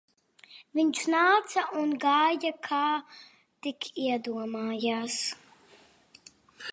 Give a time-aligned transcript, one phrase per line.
[0.77, 2.79] Viņš nāca un gāja kā
[3.67, 5.19] tik iedomājās